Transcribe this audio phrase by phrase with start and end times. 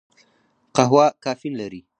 [0.75, 1.81] قهوه کافین لري